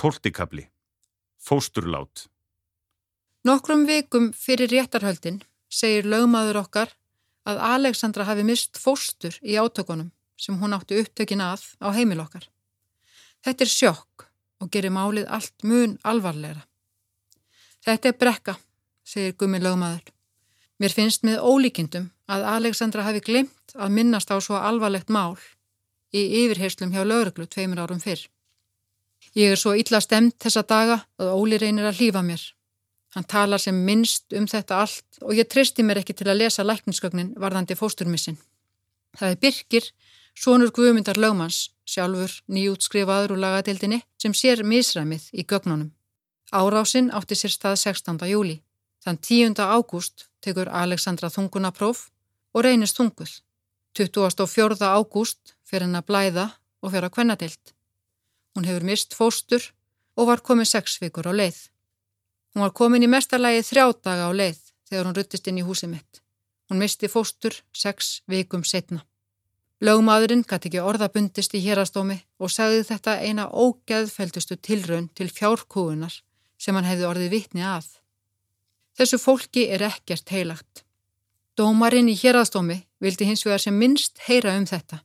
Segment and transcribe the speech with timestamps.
[0.00, 0.70] Tóltikabli.
[1.36, 2.30] Fósturlát.
[3.44, 6.94] Nokkrum vikum fyrir réttarhöldin segir lögmaður okkar
[7.44, 10.08] að Alexandra hafi mist fóstur í átökunum
[10.40, 12.48] sem hún átti upptökin að á heimil okkar.
[13.44, 14.26] Þetta er sjokk
[14.64, 16.64] og gerir málið allt mun alvarleira.
[17.84, 18.56] Þetta er brekka,
[19.04, 20.08] segir gummi lögmaður.
[20.80, 25.36] Mér finnst með ólíkindum að Alexandra hafi glimt að minnast á svo alvarlegt mál
[26.08, 28.30] í yfirherslum hjá lögreglu tveimur árum fyrr.
[29.38, 32.42] Ég er svo illa stemt þessa daga að Óli reynir að hlýfa mér.
[33.14, 36.66] Hann talar sem minnst um þetta allt og ég tristi mér ekki til að lesa
[36.66, 38.38] lækninskögnin varðandi fósturmissin.
[39.18, 39.86] Það er Birkir,
[40.34, 45.90] sonur Guðmyndar lögmanns, sjálfur nýjútskrifaður úr lagadildinni, sem sér misræmið í gögnunum.
[46.54, 48.22] Árásinn átti sér stað 16.
[48.30, 48.60] júli.
[49.02, 49.58] Þann 10.
[49.58, 52.08] ágúst tekur Alexandra þungunapróf
[52.54, 53.40] og reynist þunguð.
[53.98, 54.78] 24.
[54.86, 56.46] ágúst fyrir henn að blæða
[56.82, 57.74] og fyrir að kvennadild.
[58.54, 59.62] Hún hefur mist fóstur
[60.16, 61.58] og var komin sex vikur á leið.
[62.54, 64.58] Hún var komin í mestarlægi þrjá daga á leið
[64.90, 66.22] þegar hún ruttist inn í húsið mitt.
[66.68, 69.04] Hún misti fóstur sex vikum setna.
[69.80, 76.18] Lögmaðurinn gæti ekki orðabundist í hérastómi og sagði þetta eina ógeðfeldustu tilraun til fjárkúunar
[76.60, 77.86] sem hann hefði orðið vitni að.
[78.98, 80.84] Þessu fólki er ekkert heilagt.
[81.56, 85.00] Dómarinn í hérastómi vildi hins vegar sem minnst heyra um þetta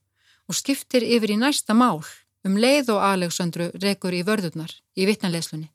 [0.49, 2.03] og skiptir yfir í næsta mál
[2.45, 5.71] um leið og Aleksandru rekur í vörðurnar í vittnanleislunni.